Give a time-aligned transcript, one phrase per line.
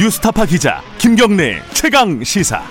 [0.00, 2.62] 뉴스타파 기자 김경래 최강 시사.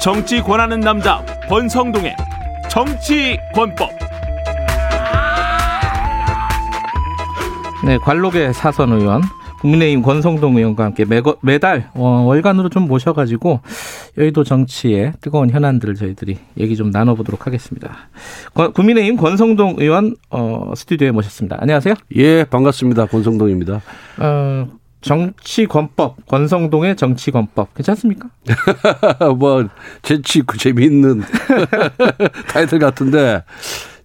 [0.00, 2.16] 정치 권하는 남자 권성동의
[2.70, 3.90] 정치 권법.
[7.84, 9.20] 네, 관록의 사선 의원
[9.60, 13.60] 국민의힘 권성동 의원과 함께 매, 매달 어, 월간으로 좀 모셔가지고
[14.18, 18.08] 여의도 정치의 뜨거운 현안들을 저희들이 얘기 좀 나눠보도록 하겠습니다.
[18.74, 21.56] 국민의힘 권성동 의원 어, 스튜디오에 모셨습니다.
[21.60, 21.94] 안녕하세요.
[22.16, 23.06] 예, 반갑습니다.
[23.06, 23.80] 권성동입니다.
[24.18, 24.68] 어,
[25.00, 28.28] 정치권법 권성동의 정치권법 괜찮습니까?
[29.38, 29.66] 뭐
[30.02, 31.22] 재치 재미있는
[32.52, 33.42] 타이틀 같은데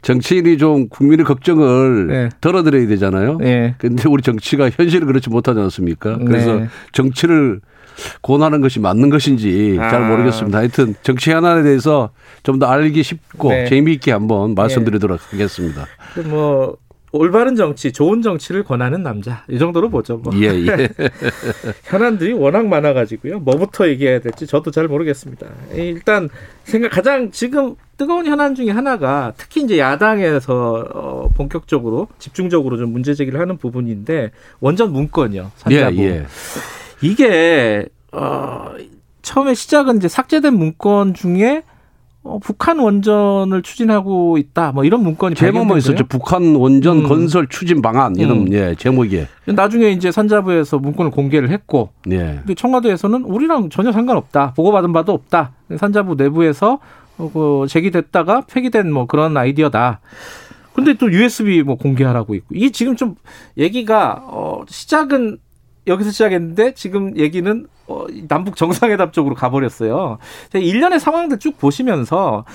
[0.01, 2.29] 정치인이 좀 국민의 걱정을 네.
[2.39, 3.37] 덜어드려야 되잖아요.
[3.39, 3.75] 네.
[3.77, 6.17] 근데 우리 정치가 현실을 그렇지 못하지 않습니까?
[6.17, 6.67] 그래서 네.
[6.93, 7.59] 정치를
[8.21, 9.89] 권하는 것이 맞는 것인지 아.
[9.89, 10.57] 잘 모르겠습니다.
[10.57, 12.09] 하여튼 정치 현안에 대해서
[12.43, 13.65] 좀 더 알기 쉽고 네.
[13.67, 15.25] 재미있게 한번 말씀드리도록 네.
[15.31, 15.85] 하겠습니다.
[16.25, 16.75] 뭐
[17.11, 20.17] 올바른 정치, 좋은 정치를 권하는 남자 이 정도로 보죠.
[20.17, 20.33] 뭐.
[20.35, 20.89] 예, 예.
[21.85, 23.39] 현안들이 워낙 많아가지고요.
[23.39, 25.47] 뭐부터 얘기해야 될지 저도 잘 모르겠습니다.
[25.73, 26.29] 일단
[26.63, 33.13] 생각 가장 지금 뜨거운 현안 중에 하나가 특히 이제 야당에서 어, 본격적으로 집중적으로 좀 문제
[33.13, 35.51] 제기를 하는 부분인데 원전 문건이요.
[35.57, 35.97] 산자부.
[35.97, 36.25] 예, 예.
[37.01, 38.71] 이게 어,
[39.21, 41.63] 처음에 시작은 이제 삭제된 문건 중에
[42.23, 44.73] 어, 북한 원전을 추진하고 있다.
[44.73, 46.05] 뭐 이런 문건이 제목만 있었죠.
[46.07, 47.07] 북한 원전 음.
[47.07, 48.53] 건설 추진 방안 이런 음.
[48.53, 49.25] 예, 제목이.
[49.45, 52.17] 나중에 이제 산자부에서 문건을 공개를 했고, 예.
[52.17, 54.53] 근데 청와대에서는 우리랑 전혀 상관없다.
[54.55, 55.53] 보고받은 바도 없다.
[55.77, 56.79] 산자부 내부에서
[57.17, 60.01] 어, 그 제기됐다가 폐기된 뭐 그런 아이디어다.
[60.73, 62.55] 근데 또 USB 뭐 공개하라고 있고.
[62.55, 63.15] 이 지금 좀
[63.57, 65.39] 얘기가 어 시작은
[65.87, 70.17] 여기서 시작했는데 지금 얘기는 어, 남북 정상회담 쪽으로 가버렸어요.
[70.53, 72.45] 일련의 상황들 쭉 보시면서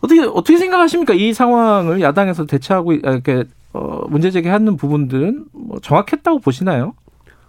[0.00, 1.14] 어떻게 어떻게 생각하십니까?
[1.14, 6.94] 이 상황을 야당에서 대처하고 아, 이렇게 어, 문제 제기하는 부분들은 뭐 정확했다고 보시나요?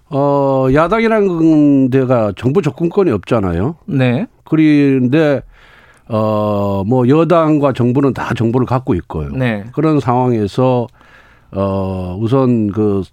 [0.10, 3.76] 어, 야당이라는 데가 정부 접근권이 없잖아요.
[3.86, 4.28] 네.
[4.44, 5.42] 그런데
[6.08, 9.30] 어, 뭐 여당과 정부는 다 정보를 갖고 있고요.
[9.30, 9.66] 네.
[9.74, 10.88] 그런 상황에서
[11.52, 13.04] 어, 우선 그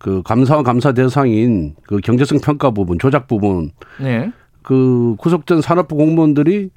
[0.00, 4.32] 그 감사와 감사 대상인 그 경제성 평가 부분, 조작 부분, 네.
[4.62, 6.70] 그 구속된 산업부 공무원들이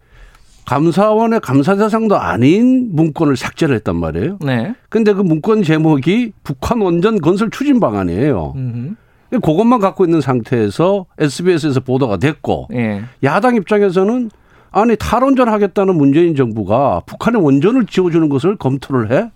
[0.65, 4.39] 감사원의 감사 대상도 아닌 문건을 삭제를 했단 말이에요.
[4.41, 4.75] 네.
[4.89, 8.53] 근데 그 문건 제목이 북한 원전 건설 추진 방안이에요.
[8.57, 8.95] 음흠.
[9.41, 13.03] 그것만 갖고 있는 상태에서 SBS에서 보도가 됐고 네.
[13.23, 14.31] 야당 입장에서는
[14.71, 19.31] 아니 탈원전 하겠다는 문재인 정부가 북한의 원전을 지어주는 것을 검토를 해?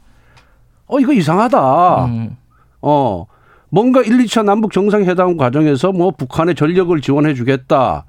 [0.87, 2.05] 어 이거 이상하다.
[2.05, 2.37] 음.
[2.81, 3.25] 어
[3.69, 8.05] 뭔가 1, 2차 남북 정상회담 과정에서 뭐 북한의 전력을 지원해 주겠다.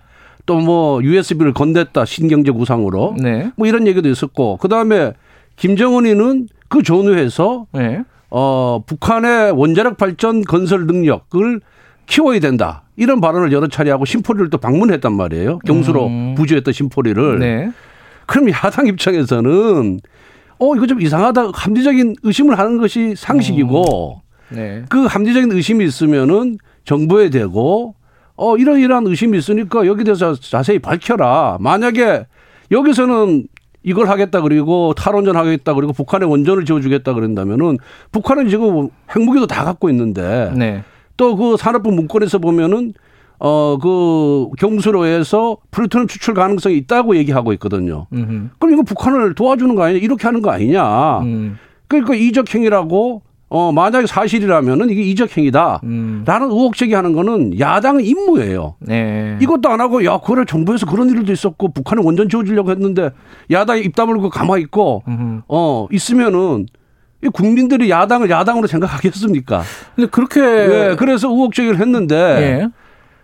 [0.46, 2.06] 또 뭐 USB를 건넸다.
[2.06, 3.14] 신경제 구상으로.
[3.20, 3.50] 네.
[3.56, 4.56] 뭐 이런 얘기도 있었고.
[4.56, 5.12] 그다음에
[5.56, 8.02] 김정은이는 그 전후에서 네.
[8.30, 11.60] 어 북한의 원자력 발전 건설 능력을
[12.06, 12.82] 키워야 된다.
[12.96, 15.58] 이런 발언을 여러 차례 하고 심포리를 또 방문했단 말이에요.
[15.66, 16.34] 경수로 음.
[16.34, 17.38] 부주했던 심포리를.
[17.38, 17.70] 네.
[18.26, 20.00] 그럼 야당 입장에서는
[20.60, 21.50] 어 이거 좀 이상하다.
[21.52, 24.27] 합리적인 의심을 하는 것이 상식이고 음.
[24.50, 24.84] 네.
[24.88, 27.94] 그 합리적인 의심이 있으면은 정부에 대고
[28.36, 31.58] 어 이러이러한 의심이 있으니까 여기 대해서 자세히 밝혀라.
[31.60, 32.26] 만약에
[32.70, 33.46] 여기서는
[33.82, 37.78] 이걸 하겠다 그리고 탈원전 하겠다 그리고 북한에 원전을 지어주겠다 그런다면은
[38.12, 40.84] 북한은 지금 핵무기도 다 갖고 있는데 네.
[41.16, 42.92] 또그 산업부 문건에서 보면은
[43.38, 48.06] 어 그 경수로에서 플루토늄 추출 가능성이 있다고 얘기하고 있거든요.
[48.12, 48.48] 음흠.
[48.58, 51.20] 그럼 이거 북한을 도와주는 거 아니냐 이렇게 하는 거 아니냐.
[51.20, 51.58] 음.
[51.86, 55.80] 그러니까 이적 행위라고 어, 만약에 사실이라면은 이게 이적행위다.
[55.84, 56.22] 음.
[56.26, 58.76] 라는 의혹 제기하는 거는 야당의 임무예요.
[58.80, 59.38] 네.
[59.40, 63.10] 이것도 안 하고, 야, 그래, 정부에서 그런 일도 있었고, 북한에 원전 지어주려고 했는데,
[63.50, 65.42] 야당이 입 다물고 가만히 있고, 음흠.
[65.48, 66.66] 어, 있으면은,
[67.24, 69.62] 이 국민들이 야당을 야당으로 생각하겠습니까?
[69.96, 70.40] 근데 그렇게.
[70.40, 72.68] 네, 그래서 의혹 제기를 했는데, 네.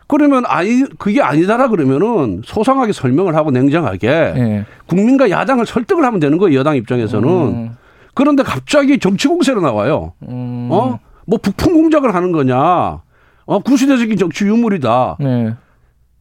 [0.06, 4.64] 그러면 아니, 그게 아니다라 그러면은 소상하게 설명을 하고 냉정하게 네.
[4.86, 7.28] 국민과 야당을 설득을 하면 되는 거예요, 여당 입장에서는.
[7.28, 7.70] 음.
[8.14, 10.12] 그런데 갑자기 정치 공세로 나와요.
[10.28, 10.68] 음.
[10.70, 10.98] 어?
[11.26, 13.02] 뭐 북풍 공작을 하는 거냐?
[13.46, 15.16] 어, 구시대적인 정치 유물이다.
[15.20, 15.54] 네.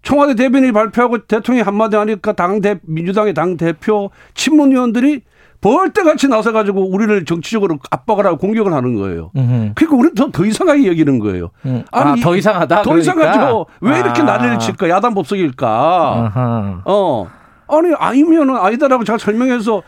[0.02, 5.22] 청와대 대변인이 발표하고 대통령이 한마디 하니까 당 대, 민주당의 당 대표 친문위원들이
[5.62, 9.32] 벌떼같이 나서가지고 우리를 정치적으로 압박을 하고 공격을 하는 거예요.
[9.38, 9.72] 음흠.
[9.76, 11.52] 그러니까 우리는 더, 더 이상하게 여기는 거예요.
[11.66, 11.86] 음.
[11.92, 12.82] 아니, 아, 더 이상하다?
[12.82, 13.00] 더 그러니까?
[13.00, 13.66] 이상하죠.
[13.80, 14.26] 왜 이렇게 아.
[14.26, 14.90] 난리를 칠까?
[14.90, 16.82] 야단 법석일까?
[16.84, 17.28] 어.
[17.70, 19.82] 아니, 아니면은 아니다라고 잘 설명해서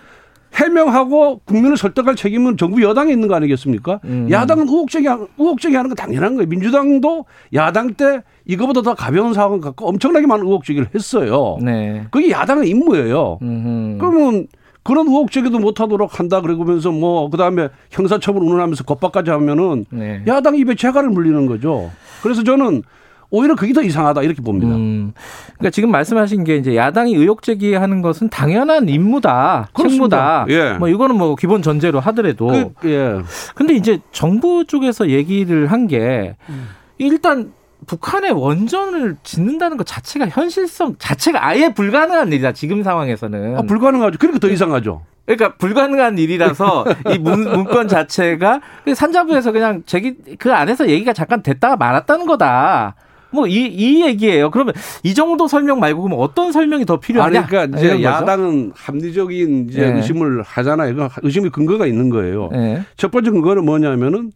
[0.56, 4.00] 해명하고 국민을 설득할 책임은 정부 여당에 있는 거 아니겠습니까?
[4.06, 4.28] 음.
[4.31, 5.07] 야당은 우혹적이
[5.38, 6.48] 우혹적이 하는 건 당연한 거예요.
[6.48, 11.57] 민주당도 야당 때 이거보다 더 가벼운 사건 갖고 엄청나게 많은 우혹적기를 했어요.
[11.62, 12.06] 네.
[12.10, 13.40] 그게 야당의 임무예요.
[13.42, 13.98] 음흠.
[14.00, 14.48] 그러면
[14.84, 20.24] 그런 우혹적이도 못하도록 한다 그러면서 뭐 그다음에 형사처벌 운운하면서 겁박까지 하면은 네.
[20.28, 21.92] 야당 입에 재갈을 물리는 거죠.
[22.22, 22.84] 그래서 저는
[23.30, 24.75] 오히려 그게 더 이상하다 이렇게 봅니다.
[24.75, 25.13] 음,
[25.56, 30.45] 그러니까 지금 말씀하신 게 이제 야당이 의혹 제기하는 것은 당연한 임무다, 책무다.
[30.50, 30.74] 예.
[30.74, 32.74] 뭐 이거는 뭐 기본 전제로 하더라도.
[32.80, 33.22] 그, 예.
[33.56, 36.69] 근데 이제 정부 쪽에서 얘기를 한게 음.
[36.98, 37.54] 일단
[37.88, 43.57] 북한의 원전을 짓는다는 것 자체가 현실성 자체가 아예 불가능한 일이다 지금 상황에서는.
[43.57, 44.18] 아, 불가능하죠.
[44.18, 45.01] 그러니까 더 이상하죠.
[45.25, 48.62] 그러니까 불가능한 일이라서 이 문, 문건 자체가
[48.94, 52.95] 산자부에서 그냥 제기 그 안에서 얘기가 잠깐 됐다가 말았다는 거다.
[53.35, 54.49] 뭐 이 이 얘기예요.
[54.51, 54.73] 그러면
[55.03, 57.39] 이 정도 설명 말고 그러면 어떤 설명이 더 필요하냐?
[57.39, 59.97] 아니, 그러니까 이제 야당은 합리적인 이제 네.
[59.97, 61.09] 의심을 하잖아요.
[61.21, 62.49] 의심의 근거가 있는 거예요.
[62.51, 62.81] 네.
[62.97, 64.31] 첫 번째 근거는 뭐냐면은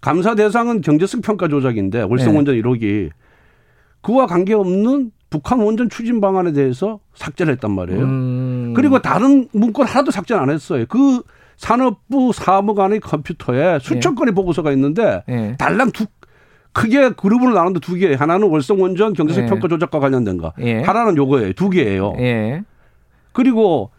[0.00, 3.10] 감사 대상은 경제성 평가 조작인데 월성 원전 1호기
[4.00, 8.00] 그와 관계없는 북한 원전 추진 방안에 대해서 삭제를 했단 말이에요.
[8.02, 8.72] 음.
[8.76, 10.84] 그리고 다른 문건 하나도 삭제 안 했어요.
[10.88, 11.22] 그
[11.56, 14.16] 산업부 사무관의 컴퓨터에 수천 예.
[14.16, 15.54] 건의 보고서가 있는데 예.
[15.58, 16.06] 달랑 두
[16.72, 18.14] 크게 그룹으로 나누는데 두 개.
[18.14, 19.48] 하나는 월성 원전 경제성 예.
[19.48, 20.52] 평가 조작과 관련된 거.
[20.60, 20.80] 예.
[20.82, 21.52] 하나는 요거예요.
[21.52, 22.14] 두 개예요.
[22.18, 22.62] 예.
[23.32, 23.90] 그리고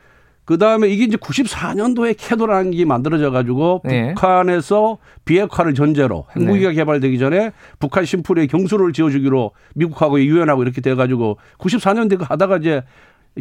[0.45, 4.13] 그 다음에 이게 이제 94년도에 캐도라는 게 만들어져 가지고 네.
[4.13, 6.75] 북한에서 비핵화를 전제로 핵무기가 네.
[6.75, 12.57] 개발되기 전에 북한 심플에 경수를 지어 주기로 미국하고 유엔하고 이렇게 돼 가지고 94년대 그 하다가
[12.57, 12.83] 이제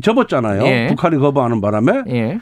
[0.00, 0.62] 접었잖아요.
[0.62, 0.86] 네.
[0.88, 2.04] 북한이 거부하는 바람에.
[2.08, 2.40] 예.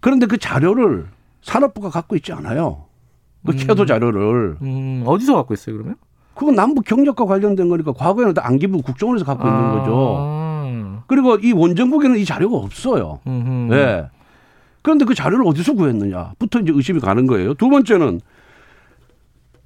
[0.00, 1.06] 그런데 그 자료를
[1.40, 2.84] 산업부가 갖고 있지 않아요.
[3.46, 3.56] 그 음.
[3.56, 4.56] 캐도 자료를.
[4.60, 5.02] 음.
[5.06, 5.96] 어디서 갖고 있어요, 그러면?
[6.34, 9.50] 그건 남북 경력과 관련된 거니까 과거에는 안기부 국정원에서 갖고 아.
[9.50, 11.02] 있는 거죠.
[11.06, 13.20] 그리고 이 원정국에는 이 자료가 없어요.
[13.26, 13.30] 예.
[13.30, 14.06] 네.
[14.80, 17.54] 그런데 그 자료를 어디서 구했느냐부터 이제 의심이 가는 거예요.
[17.54, 18.20] 두 번째는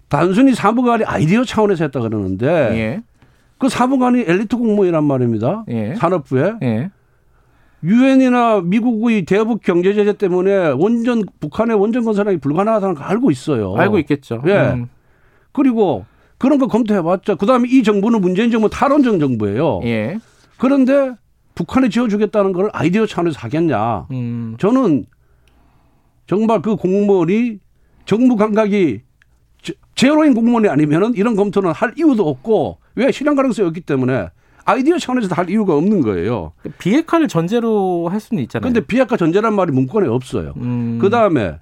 [0.08, 3.02] 단순히 사무관이 아이디어 차원에서 했다 그러는데 예.
[3.58, 5.64] 그 사무관이 엘리트 공무원이란 말입니다.
[5.68, 5.94] 예.
[5.94, 6.54] 산업부에.
[6.62, 6.90] 예.
[7.82, 13.74] 유엔이나 미국의 대북 경제 제재 때문에 원전 북한의 원전 건설하기 불가능하다는 걸 알고 있어요.
[13.76, 14.42] 알고 있겠죠.
[14.46, 14.72] 예.
[14.74, 14.88] 음.
[15.52, 16.04] 그리고
[16.38, 17.36] 그런 거 검토해봤죠.
[17.36, 19.80] 그다음에 이 정부는 문재인 정부 탈원전 정부예요.
[19.84, 20.18] 예.
[20.58, 21.14] 그런데
[21.54, 24.06] 북한에 지어주겠다는 걸 아이디어 차원에서 하겠냐.
[24.10, 24.56] 음.
[24.58, 25.06] 저는
[26.26, 27.58] 정말 그 공무원이
[28.04, 29.00] 정부 감각이
[29.94, 34.28] 제로인 공무원이 아니면은 이런 검토는 할 이유도 없고 왜 실현 가능성이 없기 때문에
[34.66, 36.52] 아이디어 차원에서 할 이유가 없는 거예요.
[36.78, 38.70] 비핵화를 전제로 할 수는 있잖아요.
[38.70, 40.52] 근데 비핵화 전제란 말이 문건에 없어요.
[40.58, 40.98] 음.
[41.00, 41.58] 그 다음에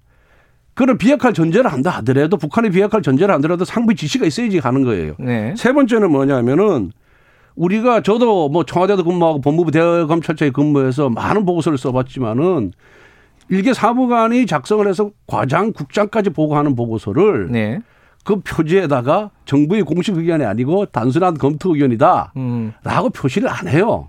[0.75, 5.15] 그런 비핵화 전제를 한다 하더라도 북한의 비핵화 전제를 한더라도 상부 지시가 있어야지 가는 거예요.
[5.19, 5.55] 네.
[5.57, 6.91] 세 번째는 뭐냐면은
[7.55, 12.73] 우리가 저도 뭐 청와대도 근무하고 법무부 대검찰청에 근무해서 많은 보고서를 써봤지만은
[13.49, 17.81] 일개 사무관이 작성을 해서 과장, 국장까지 보고하는 보고서를 네.
[18.25, 22.73] 그 표지에다가 정부의 공식 의견이 아니고 단순한 검토 의견이다라고 음.
[23.15, 24.09] 표시를 안 해요.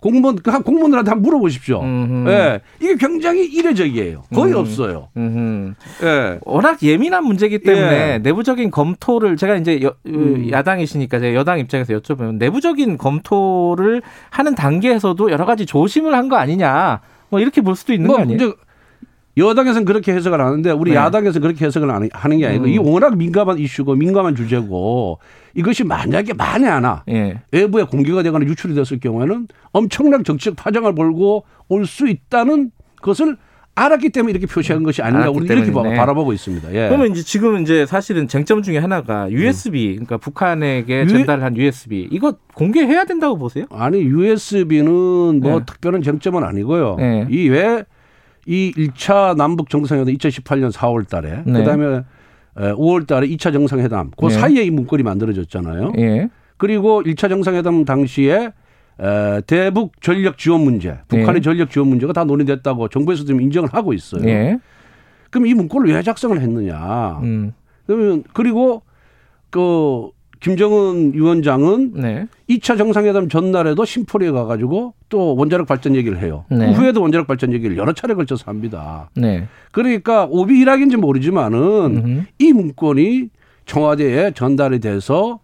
[0.00, 1.80] 공무원 그한 공무원들한테 한번 물어보십시오.
[1.82, 2.60] 예, 네.
[2.80, 4.24] 이게 굉장히 이례적이에요.
[4.34, 4.60] 거의 음흠.
[4.60, 5.08] 없어요.
[5.16, 6.04] 예.
[6.04, 6.38] 네.
[6.44, 8.18] 워낙 예민한 문제이기 때문에 예.
[8.18, 10.48] 내부적인 검토를 제가 이제 여, 음.
[10.50, 17.00] 야당이시니까 제가 여당 입장에서 여쭤보면 내부적인 검토를 하는 단계에서도 여러 가지 조심을 한 거 아니냐.
[17.28, 18.54] 뭐 이렇게 볼 수도 있는 뭐, 거 아니에요?
[19.36, 20.96] 여당에서는 그렇게 해석을 하는데 우리 네.
[20.96, 22.68] 야당에서는 그렇게 해석을 하는 게 아니고 음.
[22.68, 25.18] 이게 워낙 민감한 이슈고 민감한 주제고
[25.54, 27.40] 이것이 만약에 만에 하나 네.
[27.52, 32.70] 외부에 공개가 되거나 유출이 됐을 경우에는 엄청난 정치적 파장을 몰고 올 수 있다는
[33.02, 33.36] 것을
[33.74, 35.94] 알았기 때문에 이렇게 표시한 것이 아닌가 우리 이렇게 네.
[35.96, 36.72] 바라보고 있습니다.
[36.72, 36.88] 예.
[36.88, 39.92] 그러면 이제 지금 이제 사실은 쟁점 중에 하나가 USB 음.
[40.06, 43.66] 그러니까 북한에게 전달한 USB 이거 공개해야 된다고 보세요?
[43.70, 45.64] 아니 USB는 뭐 네.
[45.66, 46.96] 특별한 쟁점은 아니고요.
[46.98, 47.26] 네.
[47.28, 47.84] 이왜
[48.46, 51.52] 이 1차 남북 정상회담 2018년 4월 달에 네.
[51.60, 52.04] 그다음에
[52.56, 54.34] 5월 달에 2차 정상회담 그 네.
[54.34, 55.92] 사이에 이 문건이 만들어졌잖아요.
[55.98, 56.28] 예.
[56.56, 58.52] 그리고 1차 정상회담 당시에
[58.98, 61.40] 에, 대북 전력 지원 문제, 북한의 예.
[61.42, 64.26] 전력 지원 문제가 다 논의됐다고 정부에서 지금 인정을 하고 있어요.
[64.26, 64.58] 예.
[65.30, 67.20] 그럼 이 문건을 왜 작성을 했느냐?
[67.22, 67.52] 음.
[67.86, 68.82] 그러면 그리고
[69.50, 72.26] 그 김정은 위원장은 네.
[72.48, 76.44] 2차 정상회담 전날에도 심포리에 가가지고 또 원자력 발전 얘기를 해요.
[76.50, 76.66] 네.
[76.66, 79.10] 그 후에도 원자력 발전 얘기를 여러 차례 걸쳐서 합니다.
[79.14, 79.46] 네.
[79.72, 82.22] 그러니까 오비 일학인지 모르지만은 음흠.
[82.38, 83.30] 이 문건이
[83.64, 85.40] 청와대에 전달이 돼서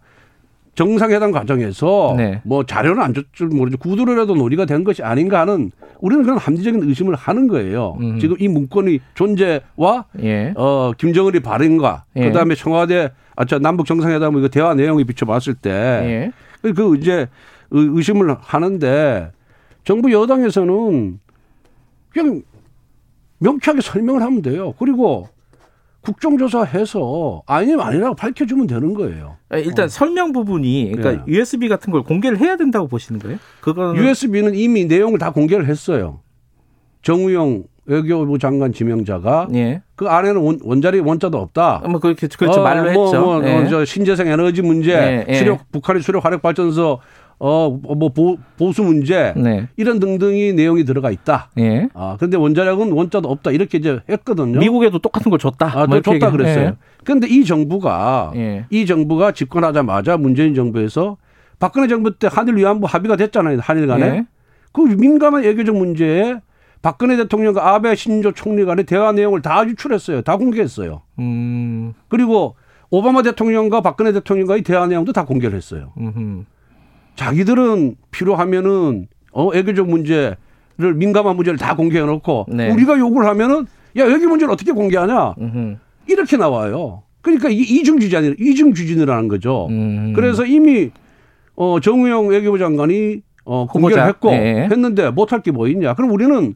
[0.74, 2.40] 정상회담 과정에서 네.
[2.44, 5.70] 뭐 자료는 안 줬줄 모르지 구두로라도 논의가 된 것이 아닌가 하는
[6.02, 7.96] 우리는 그런 합리적인 의심을 하는 거예요.
[8.00, 8.18] 음.
[8.18, 10.52] 지금 이 문건의 존재와 예.
[10.56, 12.26] 어 김정은의 발언과 예.
[12.26, 15.70] 그다음에 청와대 아저 남북 정상회담 이거 대화 내용에 비춰봤을 때그
[16.04, 16.32] 예.
[16.74, 17.28] 그 이제
[17.70, 19.30] 의심을 하는데
[19.84, 21.20] 정부 여당에서는
[22.10, 22.42] 그냥
[23.38, 24.74] 명쾌하게 설명을 하면 돼요.
[24.80, 25.28] 그리고
[26.02, 29.36] 국정조사해서 아니면 아니라고 밝혀주면 되는 거예요.
[29.48, 29.88] 아, 일단 어.
[29.88, 31.32] 설명 부분이 그러니까 네.
[31.32, 33.38] USB 같은 걸 공개를 해야 된다고 보시는 거예요?
[33.60, 36.20] 그거 USB는 이미 내용을 다 공개를 했어요.
[37.02, 39.82] 정우영 외교부 장관 지명자가 예.
[39.96, 41.82] 그 안에는 원, 원자리 원자도 없다.
[41.88, 43.20] 뭐 그렇게 그렇죠 어, 말로 뭐, 했죠.
[43.20, 43.68] 뭐, 뭐, 예.
[43.68, 45.34] 저 신재생 에너지 문제, 예, 예.
[45.34, 47.00] 수력 북한의 수력 화력 발전소
[47.38, 48.12] 어뭐
[48.56, 49.68] 보수 문제 네.
[49.76, 51.50] 이런 등등이 내용이 들어가 있다.
[51.58, 51.88] 예.
[51.94, 54.58] 아 그런데 원자력은 원자도 없다 이렇게 이제 했거든요.
[54.58, 55.72] 미국에도 똑같은 걸 줬다.
[55.74, 56.64] 아, 뭐 줬다 그랬어요.
[56.64, 56.74] 예.
[57.04, 58.66] 그런데 이 정부가 예.
[58.70, 61.16] 이 정부가 집권하자마자 문재인 정부에서
[61.58, 63.58] 박근혜 정부 때 한일 위안부 합의가 됐잖아요.
[63.60, 64.26] 한일 간에 예.
[64.72, 66.40] 그 민감한 외교적 문제에
[66.80, 70.22] 박근혜 대통령과 아베 신조 총리 간의 대화 내용을 다 유출했어요.
[70.22, 71.02] 다 공개했어요.
[71.20, 71.94] 음.
[72.08, 72.56] 그리고
[72.90, 75.92] 오바마 대통령과 박근혜 대통령과의 대화 내용도 다 공개를 했어요.
[75.96, 76.44] 음흠.
[77.16, 80.36] 자기들은 필요하면은 어 애교적 문제를
[80.96, 82.70] 민감한 문제를 다 공개해 놓고 네.
[82.70, 83.66] 우리가 요구를 하면은
[83.96, 85.76] 야 여기 문제를 어떻게 공개하냐 음흠.
[86.08, 87.02] 이렇게 나와요.
[87.20, 89.66] 그러니까 이게 이중 주진이 이중 주진이라는 거죠.
[89.70, 90.12] 음.
[90.14, 90.90] 그래서 이미
[91.54, 94.68] 어 정우영 외교부 장관이 어 공개를 했고 네.
[94.70, 95.94] 했는데 못할 게 뭐 있냐?
[95.94, 96.54] 그럼 우리는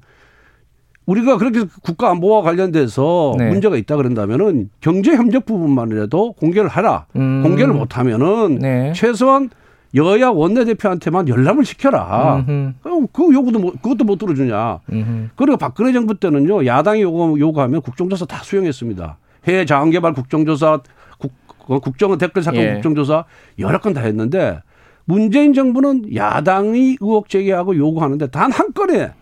[1.06, 3.48] 우리가 그렇게 국가 안보와 관련돼서 네.
[3.48, 7.06] 문제가 있다 그런다면은 경제 협력 부분만이라도 공개를 하라.
[7.14, 7.42] 음.
[7.44, 8.92] 공개를 못 하면은 네.
[8.92, 9.50] 최소한
[9.94, 12.44] 여야 원내대표한테만 열람을 시켜라.
[12.48, 13.06] 음흠.
[13.12, 14.80] 그 요구도 못, 그것도 못 들어주냐.
[14.92, 15.28] 음흠.
[15.36, 19.18] 그리고 박근혜 정부 때는요, 야당이 요구, 요구하면 국정조사 다 수용했습니다.
[19.46, 20.80] 해외 자원개발 국정조사,
[21.18, 21.32] 국,
[21.68, 22.72] 어, 국정은 댓글 사건 예.
[22.74, 23.24] 국정조사
[23.58, 24.60] 여러 건 다 했는데
[25.04, 29.12] 문재인 정부는 야당이 의혹 제기하고 요구하는데 단 한 건에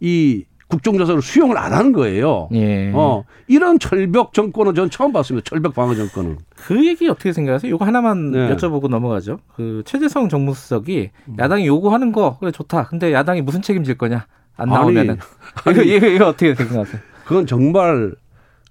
[0.00, 2.48] 이 국정조사를 수용을 안 하는 거예요.
[2.52, 2.90] 예.
[2.92, 5.48] 어, 이런 철벽 정권은 전 처음 봤습니다.
[5.48, 6.38] 철벽 방어 정권은.
[6.56, 7.72] 그 얘기 어떻게 생각하세요?
[7.72, 8.54] 이거 하나만 네.
[8.54, 9.38] 여쭤보고 넘어가죠.
[9.54, 12.86] 그 최재성 정무수석이 야당이 요구하는 거 그래 좋다.
[12.86, 14.26] 근데 야당이 무슨 책임질 거냐?
[14.56, 15.18] 안 나오면은.
[15.64, 17.00] 아니, 이거, 이거, 이거 어떻게 생각하세요?
[17.26, 18.14] 그건 정말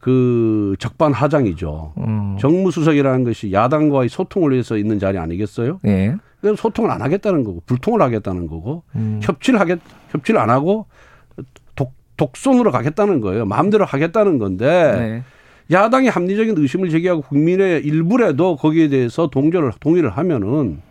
[0.02, 1.94] 그 적반하장이죠.
[1.98, 2.38] 음.
[2.40, 5.80] 정무수석이라는 것이 야당과의 소통을 위해서 있는 자리 아니겠어요?
[5.86, 6.16] 예.
[6.58, 9.20] 소통을 안 하겠다는 거고 불통을 하겠다는 거고 음.
[9.24, 10.86] 협치를 하겠 협치를 안 하고
[12.18, 13.46] 독선으로 가겠다는 거예요.
[13.46, 15.24] 마음대로 하겠다는 건데 네.
[15.72, 20.82] 야당이 합리적인 의심을 제기하고 국민의 일부라도 거기에 대해서 동조를 동의를 하면은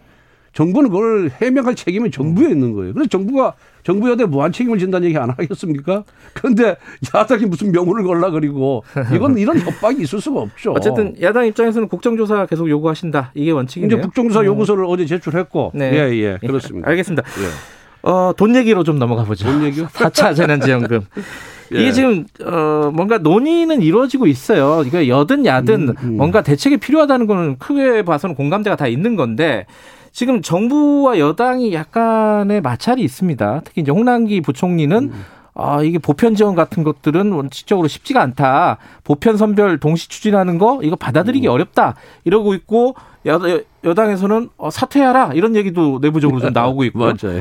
[0.53, 2.93] 정부는 그걸 해명할 책임이 정부에 있는 거예요.
[2.95, 6.05] 그래서 정부가 정부 여대 무한 책임을 진다는 얘기 안 하겠습니까?
[6.33, 6.77] 그런데
[7.15, 10.73] 야당이 무슨 명분을 걸라 그리고 이건 이런 협박이 있을 수가 없죠.
[10.73, 13.33] 어쨌든 야당 입장에서는 국정조사 계속 요구하신다.
[13.35, 13.99] 이게 원칙인데요.
[13.99, 14.47] 이제 국정조사 음.
[14.47, 15.73] 요구서를 어제 제출했고.
[15.75, 15.93] 네.
[15.93, 16.39] 예, 예.
[16.47, 16.89] 그렇습니다.
[16.89, 17.25] 알겠습니다.
[17.27, 17.84] 예.
[18.05, 19.47] 어, 돈 얘기로 좀 넘어가 보죠.
[19.47, 19.87] 돈 얘기요?
[19.93, 21.01] 4차 재난지원금.
[21.75, 21.81] 예.
[21.81, 24.83] 이게 지금 어 뭔가 논의는 이루어지고 있어요.
[24.87, 26.17] 이거 여든 야든 음, 음.
[26.19, 29.65] 뭔가 대책이 필요하다는 거는 크게 봐서는 공감대가 다 있는 건데
[30.13, 33.63] 지금 정부와 여당이 약간의 마찰이 있습니다.
[33.65, 35.25] 특히 이제 홍남기 부총리는 음.
[35.55, 38.79] 아, 이게 보편 지원 같은 것들은 원칙적으로 쉽지가 않다.
[39.05, 41.53] 보편 선별 동시 추진하는 거 이거 받아들이기 음.
[41.53, 41.95] 어렵다.
[42.25, 42.95] 이러고 있고
[43.27, 43.41] 여,
[43.85, 46.99] 여당에서는 어, 사퇴하라 이런 얘기도 내부적으로 좀 나오고 있고.
[46.99, 47.41] 맞아요.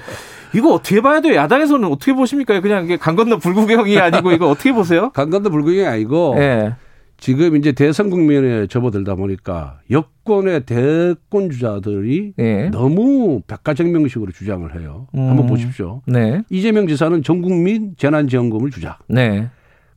[0.55, 1.33] 이거 어떻게 봐야 돼요?
[1.33, 2.59] 야당에서는 어떻게 보십니까?
[2.61, 5.09] 그냥 이게 강 건너 불구경이 아니고 이거 어떻게 보세요?
[5.15, 6.75] 강 건너 불구경이 아니고 네.
[7.23, 12.69] 지금 이제 대선 국면에 접어들다 보니까 여권의 대권 주자들이 네.
[12.69, 15.07] 너무 백가정명식으로 주장을 해요.
[15.15, 15.29] 음.
[15.29, 16.01] 한번 보십시오.
[16.05, 16.43] 네.
[16.49, 18.97] 이재명 지사는 전 국민 재난지원금을 주자.
[19.07, 19.49] 네.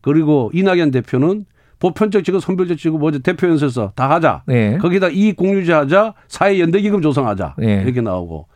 [0.02, 1.46] 그리고 이낙연 대표는
[1.80, 4.44] 보편적 지금 선별적 지금 뭐죠 대표 연설에서 다 하자.
[4.46, 4.78] 네.
[4.78, 7.82] 거기다 이익 공유제하자, 사회 연대기금 조성하자 네.
[7.82, 8.46] 이렇게 나오고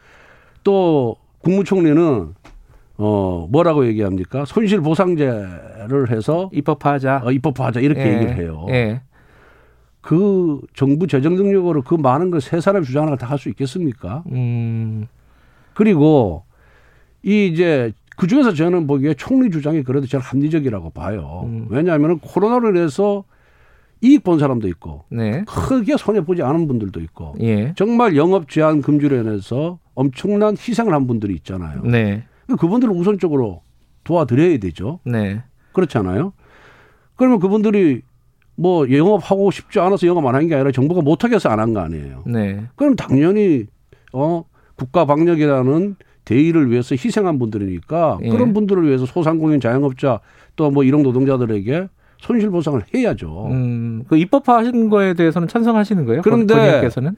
[0.63, 2.35] 또 국무총리는
[3.03, 4.45] 어 뭐라고 얘기합니까?
[4.45, 7.23] 손실 보상제를 해서 입법화하자.
[7.25, 8.15] 어, 입법화하자 이렇게 예.
[8.15, 8.67] 얘기를 해요.
[8.69, 9.01] 예.
[10.03, 14.23] 그 정부 재정 능력으로 그 많은 걸 세 사람 주장을 다 할 수 있겠습니까?
[14.33, 15.07] 음.
[15.75, 16.45] 그리고
[17.23, 21.43] 이 이제 그 중에서 저는 보기에 총리 주장이 그래도 제일 합리적이라고 봐요.
[21.47, 21.67] 음.
[21.71, 23.25] 왜냐하면 코로나로 인해서
[24.03, 25.45] 이익 본 사람도 있고 네.
[25.47, 27.75] 크게 손해 보지 않은 분들도 있고 예.
[27.77, 31.83] 정말 영업 제한 금지로 인해서 엄청난 희생을 한 분들이 있잖아요.
[31.85, 32.25] 네.
[32.57, 33.63] 그분들을 우선적으로
[34.05, 35.01] 도와드려야 되죠.
[35.05, 35.43] 네.
[35.73, 36.33] 그렇잖아요.
[37.17, 38.03] 그러면 그분들이
[38.57, 41.81] 뭐 영업하고 싶지 않아서 영업 안 한 게 아니라 정부가 못하게 해서 안 한 거
[41.81, 42.23] 아니에요.
[42.27, 42.63] 네.
[42.77, 43.67] 그럼 당연히
[44.13, 44.45] 어
[44.77, 48.29] 국가 방역이라는 대의를 위해서 희생한 분들이니까 예.
[48.29, 50.21] 그런 분들을 위해서 소상공인 자영업자
[50.57, 51.89] 또뭐 이런 노동자들에게
[52.19, 53.47] 손실 보상을 해야죠.
[53.51, 56.23] 음, 그 입법화하신 거에 대해서는 찬성하시는 거예요?
[56.23, 56.55] 그런데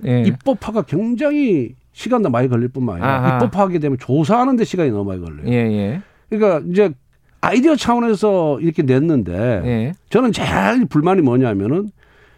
[0.07, 0.23] 예.
[0.29, 3.37] 입법화가 굉장히 시간도 많이 걸릴 뿐만 아니라 아하.
[3.37, 5.47] 입법화하게 되면 조사하는 데 시간이 너무 많이 걸려요.
[5.47, 6.03] 예, 예.
[6.29, 6.91] 그러니까 이제
[7.41, 9.33] 아이디어 차원에서 이렇게 냈는데
[9.65, 9.93] 예.
[10.11, 11.91] 저는 제일 불만이 뭐냐면은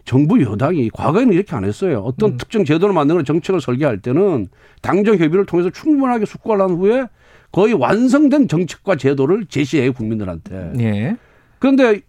[0.04, 2.00] 정부 여당이 과거에는 이렇게 안 했어요.
[2.04, 2.36] 어떤 음.
[2.36, 4.48] 특정 제도를 만드는 정책을 설계할 때는
[4.82, 7.06] 당정 협의를 통해서 충분하게 숙고를 한 후에
[7.52, 10.72] 거의 완성된 정책과 제도를 제시해요 국민들한테.
[10.80, 11.16] 예.
[11.58, 12.00] 그런데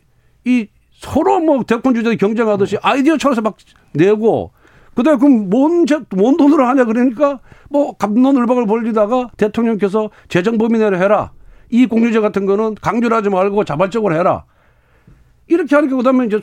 [0.44, 3.56] 이 서로 뭐 대권 주자들 경쟁하듯이 아이디어 차원에서 막
[3.94, 4.52] 내고
[4.96, 5.86] 그다음에 그럼 뭔,
[6.16, 11.32] 뭔 돈으로 하냐 그러니까 뭐 감론을박을 벌리다가 대통령께서 재정 범위 내로 해라.
[11.70, 14.46] 이 공유제 같은 거는 강조를 하지 말고 자발적으로 해라.
[15.48, 16.40] 이렇게 하니까 그다음에 이제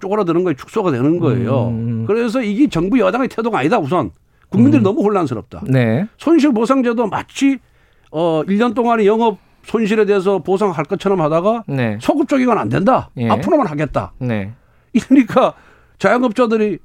[0.00, 0.56] 쪼그라드는 거예요.
[0.56, 1.68] 축소가 되는 거예요.
[1.68, 2.04] 음.
[2.06, 4.10] 그래서 이게 정부 여당의 태도가 아니다 우선.
[4.48, 4.84] 국민들이 음.
[4.84, 5.62] 너무 혼란스럽다.
[5.66, 6.06] 네.
[6.18, 7.58] 손실보상제도 마치
[8.10, 11.98] 어 1년 동안의 영업 손실에 대해서 보상할 것처럼 하다가 네.
[12.00, 13.10] 소급적이건 안 된다.
[13.16, 13.28] 예.
[13.28, 14.12] 앞으로만 하겠다.
[14.18, 14.52] 네.
[14.92, 15.54] 이러니까
[15.98, 16.78] 자영업자들이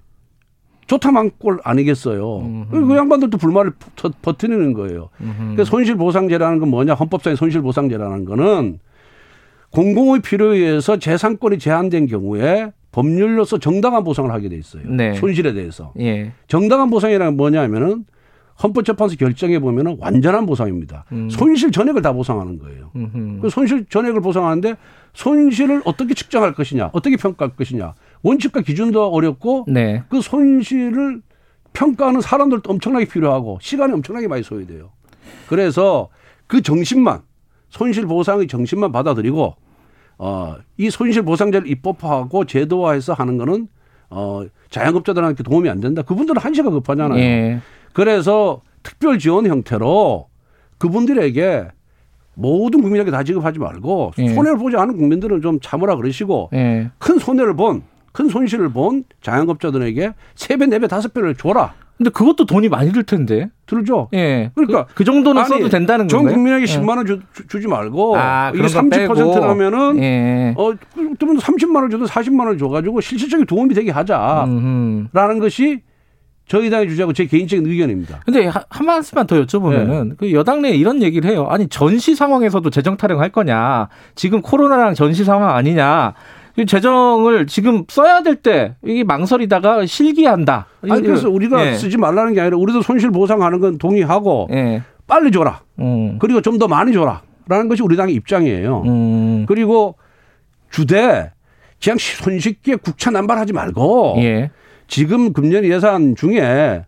[0.89, 2.65] 좋다만 꼴 아니겠어요.
[2.71, 3.73] 그 양반들도 불만을
[4.23, 5.09] 버티는 거예요.
[5.55, 6.95] 그 손실보상제라는 건 뭐냐?
[6.95, 8.79] 헌법상의 손실보상제라는 거는
[9.69, 14.81] 공공의 필요에 의해서 재산권이 제한된 경우에 법률로서 정당한 보상을 하게 돼 있어요.
[14.87, 15.13] 네.
[15.13, 15.93] 손실에 대해서.
[15.99, 16.31] 예.
[16.47, 18.05] 정당한 보상이라는 뭐냐면은
[18.63, 21.05] 헌법재판소 결정에 보면은 완전한 보상입니다.
[21.11, 21.29] 음.
[21.29, 22.89] 손실 전액을 다 보상하는 거예요.
[22.95, 23.41] 음흠.
[23.41, 24.75] 그 손실 전액을 보상하는데
[25.13, 30.03] 손실을 어떻게 측정할 것이냐, 어떻게 평가할 것이냐, 원칙과 기준도 어렵고 네.
[30.09, 31.21] 그 손실을
[31.73, 34.91] 평가하는 사람들도 엄청나게 필요하고 시간이 엄청나게 많이 소요돼요.
[35.47, 36.09] 그래서
[36.47, 37.21] 그 정신만
[37.69, 39.55] 손실 보상의 정신만 받아들이고
[40.17, 43.67] 어, 이 손실 보상제를 입법화하고 제도화해서 하는 거는
[44.09, 46.01] 어, 자영업자들한테 도움이 안 된다.
[46.01, 47.19] 그분들은 한시가 급하잖아요.
[47.19, 47.59] 예.
[47.93, 50.27] 그래서 특별 지원 형태로
[50.77, 51.67] 그분들에게
[52.33, 54.29] 모든 국민에게 다 지급하지 말고 예.
[54.29, 56.89] 손해를 보지 않은 국민들은 좀 참으라 그러시고 예.
[56.97, 57.83] 큰 손해를 본,
[58.19, 61.73] 큰 손실을 본 자영업자들에게 세배네 배 다섯 배를 줘라.
[61.97, 63.49] 근데 그것도 돈이 많이 들 텐데.
[63.65, 64.09] 들죠.
[64.13, 64.51] 예.
[64.55, 66.25] 그러니까 그, 그 정도는 아니, 써도 된다는 거예요.
[66.25, 66.97] 전 국민에게 10만 예.
[66.97, 70.53] 원 주, 지 말고 아, 이게 30%라면은 예.
[70.57, 70.73] 어
[71.17, 75.39] 그러면 30만 원 줘도 40만 원을 줘 가지고 실질적인 도움이 되게 하자라는 음흠.
[75.39, 75.81] 것이
[76.45, 78.19] 저희 당의 주장하고 제 개인적인 의견입니다.
[78.25, 80.15] 근데 한 말씀만 더 여쭤보면은 네.
[80.17, 81.47] 그 여당 내에 이런 얘기를 해요.
[81.49, 83.87] 아니 전시 상황에서도 재정 타령할 거냐?
[84.15, 86.15] 지금 코로나랑 전시 상황 아니냐?
[86.67, 90.67] 재정을 지금 써야 될 때 이게 망설이다가 실기한다.
[90.89, 91.73] 아니 그래서 우리가 예.
[91.75, 94.81] 쓰지 말라는 게 아니라 우리도 손실 보상하는 건 동의하고 예.
[95.07, 95.61] 빨리 줘라.
[95.79, 96.17] 음.
[96.19, 98.83] 그리고 좀 더 많이 줘라라는 것이 우리 당의 입장이에요.
[98.85, 99.45] 음.
[99.47, 99.95] 그리고
[100.69, 101.31] 주대
[101.81, 104.51] 그냥 손쉽게 국채 남발하지 말고 예.
[104.87, 106.83] 지금 금년 예산 중에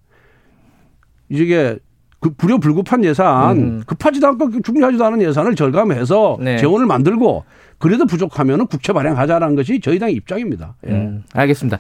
[1.30, 1.78] 이게
[2.20, 3.84] 그 불효 불급한 예산 음.
[3.86, 6.58] 급하지도 않고 중요하지도 않은 예산을 절감해서 네.
[6.58, 7.46] 재원을 만들고
[7.82, 10.76] 그래도 부족하면 국채 발행하자라는 것이 저희 당의 입장입니다.
[10.88, 10.92] 예.
[10.92, 11.80] 음, 알겠습니다.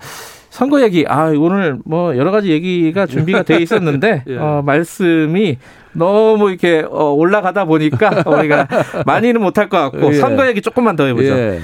[0.50, 4.38] 선거 얘기, 아, 오늘 뭐 여러 가지 얘기가 준비가 돼 있었는데, 예.
[4.38, 5.58] 어, 말씀이
[5.94, 8.68] 너무 이렇게 어, 올라가다 보니까 우리가
[9.06, 10.14] 많이는 못할 것 같고, 예.
[10.14, 11.30] 선거 얘기 조금만 더 해보죠.
[11.30, 11.62] 예.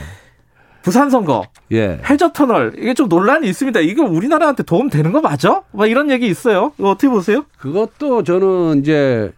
[0.83, 1.99] 부산 선거, 예.
[2.09, 3.81] 해저 터널 이게 좀 논란이 있습니다.
[3.81, 5.63] 이거 우리나라한테 도움 되는 거 맞아?
[5.73, 6.71] 막 이런 얘기 있어요.
[6.77, 7.43] 이거 어떻게 보세요?
[7.57, 9.33] 그것도 저는 이제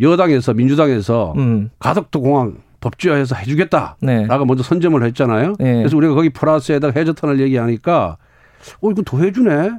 [0.00, 1.70] 여당에서 민주당에서 음.
[1.78, 4.26] 가덕도 공항 법제화해서 해주겠다라고 네.
[4.46, 5.54] 먼저 선점을 했잖아요.
[5.58, 5.74] 네.
[5.78, 8.16] 그래서 우리가 거기 플러스에다가 해저 터널 얘기하니까
[8.80, 9.70] 어 이거 더 해주네.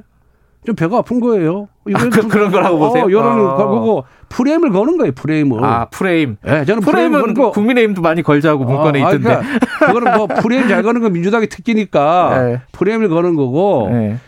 [0.66, 1.68] 좀 배가 아픈 거예요.
[1.94, 3.04] 아, 그, 런 거라고 어, 보세요.
[3.04, 3.56] 여론은 아.
[3.56, 5.12] 그거 프레임을 거는 거예요.
[5.12, 5.64] 프레임을.
[5.64, 6.36] 아 프레임.
[6.46, 7.50] 예, 네, 저는 프레임은 거.
[7.50, 9.28] 국민의힘도 많이 걸자고 문건에 아, 있던데.
[9.40, 12.60] 그러니까 그거는 뭐 프레임 잘 거는 건 민주당의 특기니까 네.
[12.72, 13.88] 프레임을 거는 거고.
[13.90, 14.18] 네.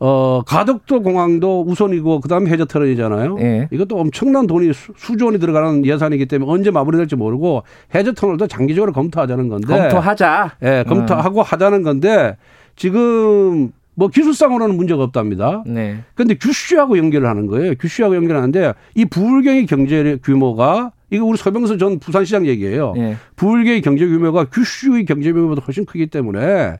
[0.00, 3.36] 어, 가덕도 공항도 우선이고 그다음에 해저 터널이잖아요.
[3.40, 3.68] 예.
[3.72, 8.92] 이것도 엄청난 돈이 수, 조 원이 들어가는 예산이기 때문에 언제 마무리될지 모르고 해저 터널도 장기적으로
[8.92, 9.66] 검토하자는 건데.
[9.66, 10.52] 검토하자.
[10.62, 11.44] 예, 검토하고 음.
[11.44, 12.36] 하자는 건데
[12.76, 15.64] 지금 뭐 기술상으로는 문제가 없답니다.
[15.66, 15.98] 네.
[16.14, 17.74] 근데 규슈하고 연결을 하는 거예요.
[17.74, 22.92] 규슈하고 연결하는데 이 부울경의 경제 규모가 이거 우리 서병수 전 부산시장 얘기예요.
[22.94, 23.16] 네.
[23.34, 26.76] 부울경의 경제 규모가 규슈의 경제 규모보다 훨씬 크기 때문에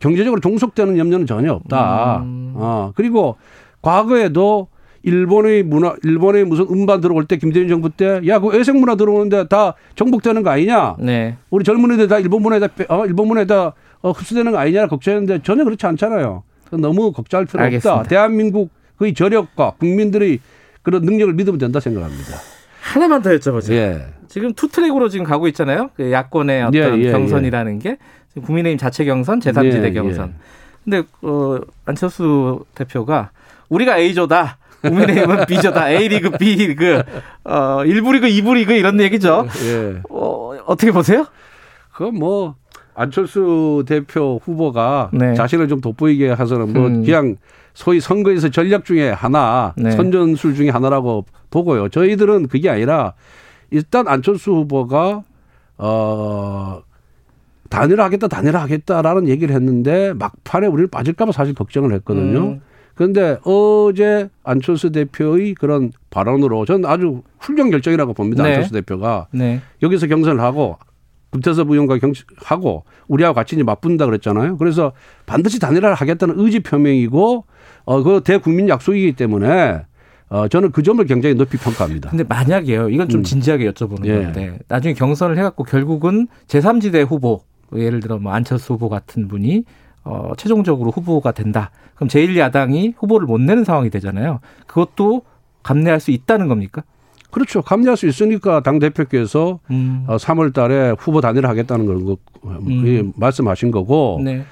[0.00, 2.18] 경제적으로 종속되는 염려는 전혀 없다.
[2.22, 2.52] 음.
[2.56, 3.36] 어, 그리고
[3.80, 4.68] 과거에도
[5.02, 9.48] 일본의 문화, 일본의 무슨 음반 들어올 때 김대중 정부 때, 야, 그 왜색 문화 들어오는데
[9.48, 10.96] 다 정복되는 거 아니냐?
[11.00, 11.36] 네.
[11.50, 15.86] 우리 젊은이들 다 일본 문화에다, 어, 일본 문화에다 어, 흡수되는 거 아니냐 걱정했는데 전혀 그렇지
[15.86, 16.42] 않잖아요.
[16.72, 17.94] 너무 걱정할 필요 알겠습니다.
[18.00, 18.08] 없다.
[18.08, 20.38] 대한민국 의 저력과 국민들의
[20.82, 22.36] 그런 능력을 믿으면 된다 생각합니다.
[22.80, 23.72] 하나만 더 여쭤보세요.
[23.72, 24.06] 예.
[24.28, 25.90] 지금 two track으로 지금 가고 있잖아요.
[25.96, 27.98] 그 야권의 어떤 예, 예, 경선이라는 게
[28.40, 30.28] 국민의힘 자체 경선, 제3지대 예, 경선.
[30.28, 30.34] 예.
[30.84, 33.30] 근데 어, 안철수 대표가
[33.68, 34.58] 우리가 A조다.
[34.82, 35.90] 국민의힘은 B조다.
[35.90, 37.02] A리그, B리그,
[37.44, 39.46] 어, 1부 리그, 2부 리그 이런 얘기죠.
[39.64, 40.00] 예.
[40.10, 41.26] 어, 어떻게 보세요?
[41.92, 42.56] 그건 뭐
[42.94, 45.34] 안철수 대표 후보가 네.
[45.34, 47.04] 자신을 좀 돋보이게 해서는 뭐 음.
[47.04, 47.36] 그냥
[47.74, 49.92] 소위 선거에서 전략 중에 하나, 네.
[49.92, 51.88] 선전술 중에 하나라고 보고요.
[51.88, 53.14] 저희들은 그게 아니라
[53.70, 55.22] 일단 안철수 후보가
[55.78, 56.82] 어
[57.72, 62.38] 단일화 하겠다, 단일화 하겠다라는 얘기를 했는데 막판에 우리를 빠질까봐 사실 걱정을 했거든요.
[62.38, 62.60] 음.
[62.94, 68.42] 그런데 어제 안철수 대표의 그런 발언으로 저는 아주 훌륭 결정이라고 봅니다.
[68.42, 68.50] 네.
[68.50, 69.60] 안철수 대표가 네.
[69.82, 70.76] 여기서 경선을 하고
[71.30, 74.58] 금태섭 의원과 경하고 우리하고 같이 이제 맞붙는다 그랬잖아요.
[74.58, 74.92] 그래서
[75.24, 77.46] 반드시 단일화를 하겠다는 의지 표명이고
[77.84, 79.86] 어, 그 대국민 약속이기 때문에
[80.28, 82.10] 어, 저는 그 점을 굉장히 높이 평가합니다.
[82.10, 82.90] 근데 만약에요.
[82.90, 83.24] 이건 좀 음.
[83.24, 84.22] 진지하게 여쭤보는 예.
[84.22, 87.40] 건데 나중에 경선을 해갖고 결국은 제3지대 후보
[87.76, 89.64] 예를 들어 뭐 안철수 후보 같은 분이
[90.04, 91.70] 어, 최종적으로 후보가 된다.
[91.94, 94.40] 그럼 제1야당이 후보를 못 내는 상황이 되잖아요.
[94.66, 95.22] 그것도
[95.62, 96.82] 감내할 수 있다는 겁니까?
[97.30, 97.62] 그렇죠.
[97.62, 100.04] 감내할 수 있으니까 당 대표께서 음.
[100.06, 103.12] 3월 어, 달에 후보 단일화 하겠다는 걸 그, 음.
[103.16, 104.44] 말씀하신 거고 네.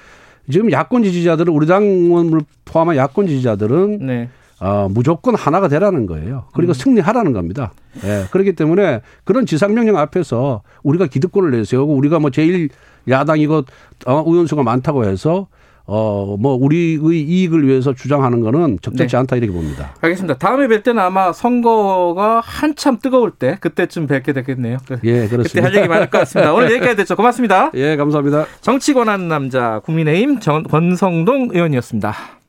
[0.49, 4.29] 지금 야권 지지자들은 우리 당을 포함한 야권 지지자들은 네.
[4.61, 6.45] 어, 무조건 하나가 되라는 거예요.
[6.53, 6.73] 그리고 음.
[6.73, 7.73] 승리하라는 겁니다.
[8.03, 8.25] 예.
[8.29, 12.69] 그렇기 때문에 그런 지상명령 앞에서 우리가 기득권을 내세우고 우리가 뭐 제일
[13.09, 13.63] 야당이고
[14.05, 15.47] 어, 의원수가 많다고 해서
[15.87, 19.17] 어, 뭐, 우리의 이익을 위해서 주장하는 거는 적절치 네.
[19.17, 19.95] 않다 이렇게 봅니다.
[19.99, 20.37] 알겠습니다.
[20.37, 24.77] 다음에 뵐 때는 아마 선거가 한참 뜨거울 때, 그때쯤 뵙게 되겠네요.
[25.03, 25.43] 예, 그렇습니다.
[25.43, 26.53] 그때 할 얘기 많을 것 같습니다.
[26.53, 27.15] 오늘 여기까지 됐죠.
[27.15, 27.71] 고맙습니다.
[27.75, 28.45] 예, 감사합니다.
[28.61, 32.40] 정치 권한 남자, 국민의힘 전, 권성동 의원이었습니다.